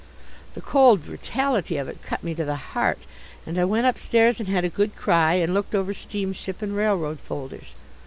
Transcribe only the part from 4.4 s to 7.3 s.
had a good cry and looked over steamship and railroad